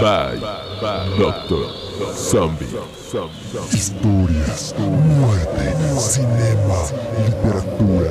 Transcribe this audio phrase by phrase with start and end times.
[0.00, 0.38] Bye,
[1.18, 2.66] Doctor Zombie.
[3.72, 6.80] Historias, muerte, cinema,
[7.24, 8.10] literatura,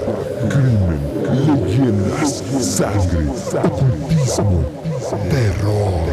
[0.49, 1.01] crimen,
[1.45, 3.27] leyendas, sangre,
[3.63, 4.65] ocultismo,
[5.29, 6.05] terror.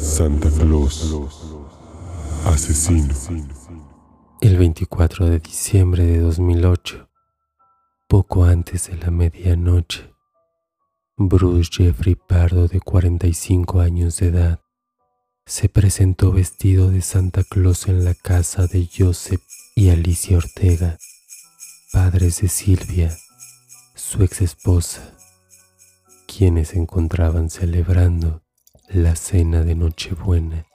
[0.00, 1.14] Santa Claus,
[2.46, 3.14] asesino.
[4.46, 7.08] El 24 de diciembre de 2008,
[8.06, 10.14] poco antes de la medianoche,
[11.16, 14.60] Bruce Jeffrey Pardo, de 45 años de edad,
[15.46, 19.42] se presentó vestido de Santa Claus en la casa de Joseph
[19.74, 20.96] y Alicia Ortega,
[21.92, 23.16] padres de Silvia,
[23.96, 25.12] su ex esposa,
[26.28, 28.42] quienes se encontraban celebrando
[28.90, 30.66] la cena de Nochebuena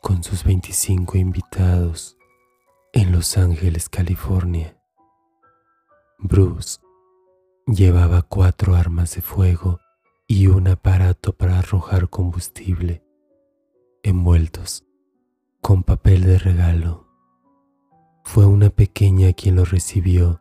[0.00, 2.16] con sus 25 invitados
[2.92, 4.76] en Los Ángeles, California.
[6.18, 6.80] Bruce
[7.66, 9.80] llevaba cuatro armas de fuego
[10.26, 13.04] y un aparato para arrojar combustible,
[14.02, 14.84] envueltos
[15.60, 17.06] con papel de regalo.
[18.24, 20.40] Fue una pequeña quien lo recibió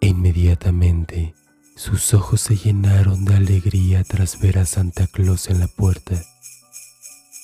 [0.00, 1.34] e inmediatamente
[1.74, 6.20] sus ojos se llenaron de alegría tras ver a Santa Claus en la puerta.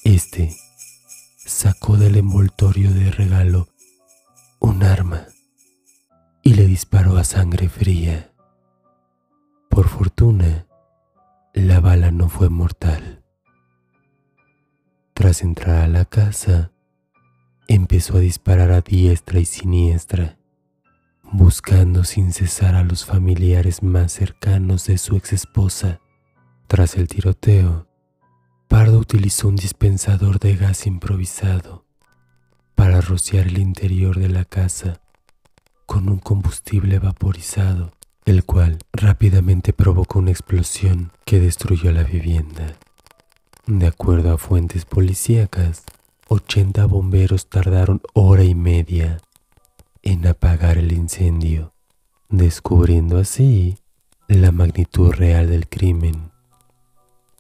[0.04, 0.54] Este
[1.36, 3.68] sacó del envoltorio de regalo
[4.64, 5.26] un arma
[6.42, 8.32] y le disparó a sangre fría.
[9.68, 10.66] Por fortuna,
[11.52, 13.22] la bala no fue mortal.
[15.12, 16.72] Tras entrar a la casa,
[17.68, 20.38] empezó a disparar a diestra y siniestra,
[21.30, 26.00] buscando sin cesar a los familiares más cercanos de su ex esposa.
[26.68, 27.86] Tras el tiroteo,
[28.68, 31.84] Pardo utilizó un dispensador de gas improvisado
[32.74, 35.00] para rociar el interior de la casa
[35.86, 37.92] con un combustible vaporizado,
[38.24, 42.76] el cual rápidamente provocó una explosión que destruyó la vivienda.
[43.66, 45.84] De acuerdo a fuentes policíacas,
[46.28, 49.20] 80 bomberos tardaron hora y media
[50.02, 51.72] en apagar el incendio,
[52.28, 53.78] descubriendo así
[54.28, 56.30] la magnitud real del crimen.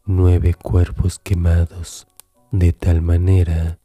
[0.06, 2.06] Nueve cuerpos quemados,
[2.50, 3.78] de tal manera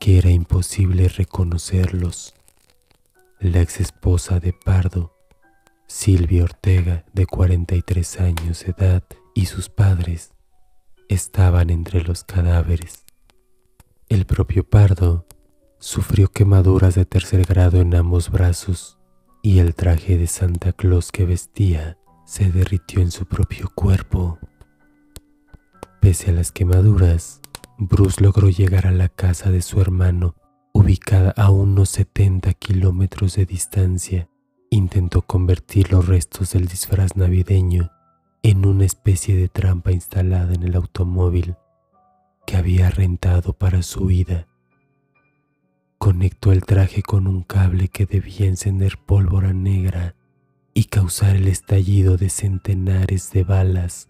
[0.00, 2.34] que era imposible reconocerlos.
[3.40, 5.14] La ex esposa de Pardo,
[5.86, 9.04] Silvia Ortega, de 43 años de edad,
[9.34, 10.32] y sus padres
[11.08, 13.04] estaban entre los cadáveres.
[14.08, 15.26] El propio Pardo
[15.78, 18.98] sufrió quemaduras de tercer grado en ambos brazos
[19.42, 24.38] y el traje de Santa Claus que vestía se derritió en su propio cuerpo.
[26.00, 27.41] Pese a las quemaduras,
[27.88, 30.36] Bruce logró llegar a la casa de su hermano,
[30.72, 34.28] ubicada a unos 70 kilómetros de distancia.
[34.70, 37.90] Intentó convertir los restos del disfraz navideño
[38.44, 41.56] en una especie de trampa instalada en el automóvil
[42.46, 44.46] que había rentado para su vida.
[45.98, 50.14] Conectó el traje con un cable que debía encender pólvora negra
[50.72, 54.08] y causar el estallido de centenares de balas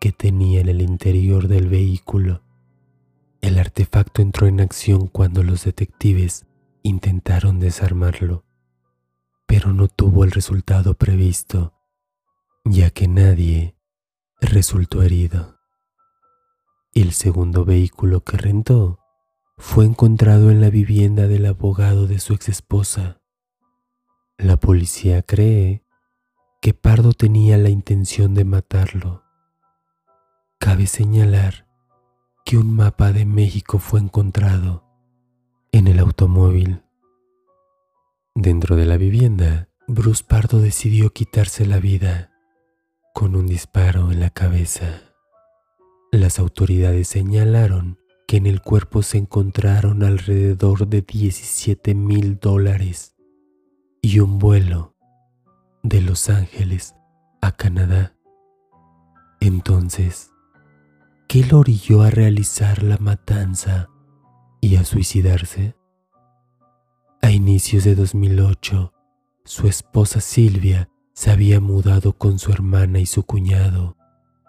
[0.00, 2.42] que tenía en el interior del vehículo.
[3.40, 6.44] El artefacto entró en acción cuando los detectives
[6.82, 8.44] intentaron desarmarlo,
[9.46, 11.74] pero no tuvo el resultado previsto,
[12.64, 13.76] ya que nadie
[14.40, 15.58] resultó herido.
[16.92, 19.00] El segundo vehículo que rentó
[19.56, 23.22] fue encontrado en la vivienda del abogado de su exesposa.
[24.36, 25.82] La policía cree
[26.60, 29.22] que Pardo tenía la intención de matarlo.
[30.58, 31.69] Cabe señalar
[32.44, 34.84] que un mapa de México fue encontrado
[35.72, 36.82] en el automóvil.
[38.34, 42.32] Dentro de la vivienda, Bruce Pardo decidió quitarse la vida
[43.14, 45.02] con un disparo en la cabeza.
[46.12, 53.16] Las autoridades señalaron que en el cuerpo se encontraron alrededor de 17 mil dólares
[54.02, 54.96] y un vuelo
[55.82, 56.94] de Los Ángeles
[57.40, 58.14] a Canadá.
[59.40, 60.29] Entonces,
[61.30, 63.88] ¿qué lo orilló a realizar la matanza
[64.60, 65.76] y a suicidarse?
[67.22, 68.92] A inicios de 2008,
[69.44, 73.96] su esposa Silvia se había mudado con su hermana y su cuñado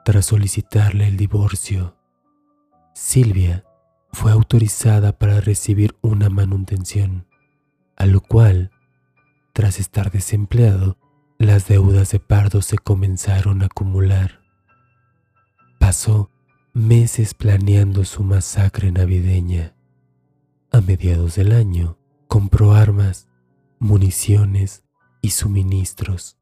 [0.04, 1.98] tras solicitarle el divorcio.
[2.96, 3.64] Silvia
[4.12, 7.28] fue autorizada para recibir una manutención,
[7.96, 8.72] a lo cual,
[9.54, 10.98] tras estar desempleado,
[11.38, 14.42] las deudas de Pardo se comenzaron a acumular.
[15.80, 16.32] Pasó
[16.74, 19.76] meses planeando su masacre navideña.
[20.72, 21.98] A mediados del año,
[22.28, 23.28] compró armas
[23.80, 24.84] municiones
[25.22, 26.38] y suministros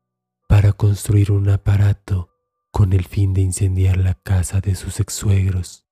[0.47, 2.29] para construir un aparato
[2.71, 5.87] con el fin de incendiar la casa de sus ex-suegros.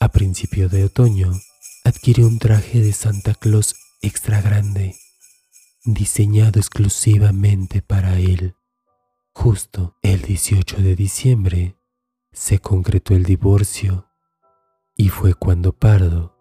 [0.00, 1.30] A principio de otoño,
[1.84, 4.96] adquirió un traje de Santa Claus extra grande,
[5.84, 8.56] diseñado exclusivamente para él.
[9.32, 11.76] Justo el 18 de diciembre
[12.36, 14.10] se concretó el divorcio
[14.94, 16.36] y fue cuando Pardo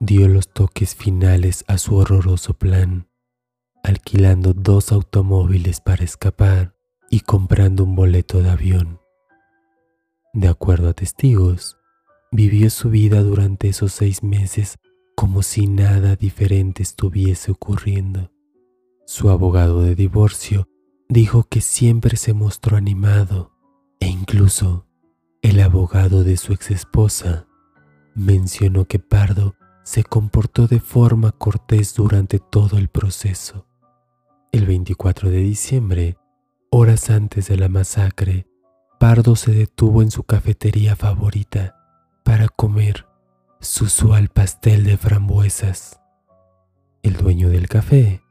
[0.00, 3.08] dio los toques finales a su horroroso plan,
[3.84, 6.74] alquilando dos automóviles para escapar
[7.08, 9.00] y comprando un boleto de avión.
[10.32, 11.78] De acuerdo a testigos,
[12.32, 14.80] vivió su vida durante esos seis meses
[15.16, 18.32] como si nada diferente estuviese ocurriendo.
[19.06, 20.66] Su abogado de divorcio
[21.08, 23.52] dijo que siempre se mostró animado
[24.00, 24.88] e incluso
[25.42, 27.46] el abogado de su exesposa
[28.14, 33.66] mencionó que Pardo se comportó de forma cortés durante todo el proceso.
[34.52, 36.16] El 24 de diciembre,
[36.70, 38.46] horas antes de la masacre,
[39.00, 41.74] Pardo se detuvo en su cafetería favorita
[42.22, 43.06] para comer
[43.58, 46.00] su usual pastel de frambuesas.
[47.02, 48.22] El dueño del café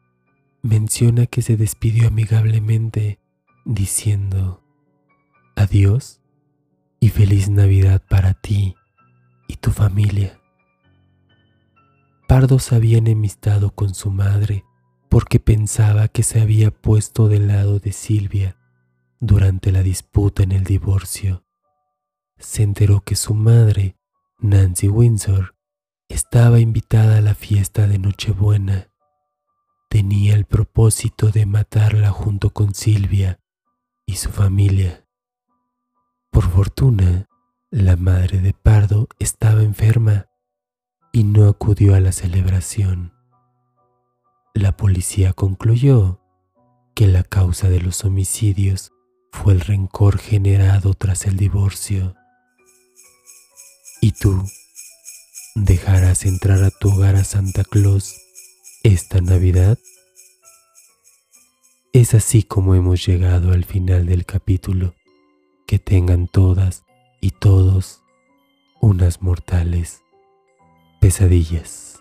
[0.62, 3.20] menciona que se despidió amigablemente
[3.66, 4.64] diciendo
[5.58, 6.21] adiós
[7.04, 8.76] y feliz Navidad para ti
[9.48, 10.40] y tu familia.
[12.28, 14.64] Pardo se había enemistado con su madre
[15.10, 18.56] porque pensaba que se había puesto del lado de Silvia
[19.20, 21.44] durante la disputa en el divorcio.
[22.38, 23.98] Se enteró que su madre,
[24.40, 25.56] Nancy Windsor,
[26.08, 28.92] estaba invitada a la fiesta de Nochebuena.
[29.90, 33.40] Tenía el propósito de matarla junto con Silvia
[34.06, 35.06] y su familia.
[36.32, 37.28] Por fortuna,
[37.72, 40.28] la madre de Pardo estaba enferma
[41.12, 43.14] y no acudió a la celebración.
[44.54, 46.22] La policía concluyó
[46.96, 48.94] que la causa de los homicidios
[49.34, 52.16] fue el rencor generado tras el divorcio.
[54.00, 54.46] ¿Y tú
[55.56, 58.16] dejarás entrar a tu hogar a Santa Claus
[58.84, 59.78] esta Navidad?
[61.92, 64.96] Es así como hemos llegado al final del capítulo.
[65.72, 66.84] Que tengan todas
[67.22, 68.04] y todos
[68.82, 70.02] unas mortales
[71.00, 72.01] pesadillas.